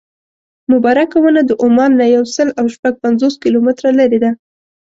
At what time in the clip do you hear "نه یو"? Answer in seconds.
1.99-2.23